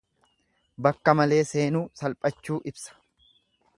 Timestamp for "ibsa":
2.73-2.99